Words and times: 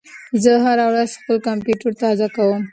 زه 0.43 0.51
هره 0.65 0.85
ورځ 0.89 1.09
خپل 1.19 1.37
کمپیوټر 1.47 1.91
تازه 2.01 2.27
کوم. 2.35 2.63